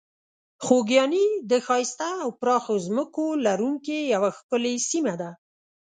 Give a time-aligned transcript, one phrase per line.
[0.65, 5.31] خوږیاڼي د ښایسته او پراخو ځمکو لرونکې یوه ښکلې سیمه ده.